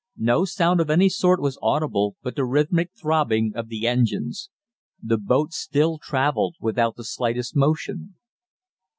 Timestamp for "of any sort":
0.81-1.39